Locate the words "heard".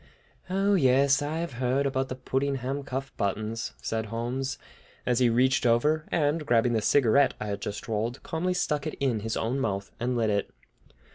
1.61-1.85